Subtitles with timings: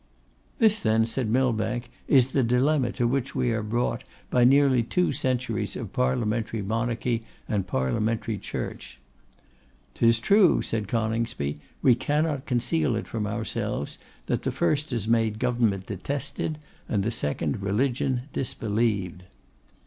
[0.57, 5.13] 'This, then,' said Millbank, 'is the dilemma to which we are brought by nearly two
[5.13, 8.99] centuries of Parliamentary Monarchy and Parliamentary Church.'
[9.93, 11.59] ''Tis true,' said Coningsby.
[11.83, 16.57] 'We cannot conceal it from ourselves, that the first has made Government detested,
[16.89, 19.25] and the second Religion disbelieved.